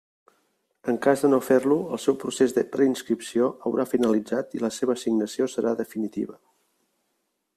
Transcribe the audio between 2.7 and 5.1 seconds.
preinscripció haurà finalitzat i la seva